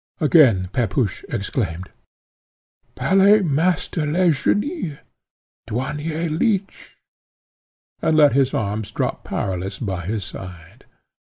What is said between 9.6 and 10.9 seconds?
by his side.